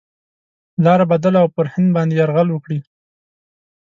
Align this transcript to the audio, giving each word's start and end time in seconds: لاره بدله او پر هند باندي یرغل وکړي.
لاره 0.83 1.05
بدله 1.11 1.37
او 1.43 1.49
پر 1.55 1.65
هند 1.73 1.89
باندي 1.95 2.15
یرغل 2.21 2.47
وکړي. 2.51 2.79